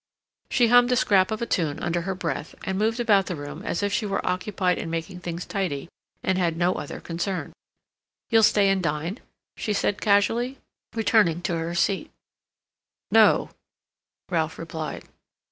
[0.49, 3.61] She hummed a scrap of a tune under her breath, and moved about the room
[3.61, 5.89] as if she were occupied in making things tidy,
[6.23, 7.53] and had no other concern.
[8.31, 9.19] "You'll stay and dine?"
[9.57, 10.57] she said casually,
[10.95, 12.09] returning to her seat.
[13.11, 13.51] "No,"
[14.27, 15.03] Ralph replied.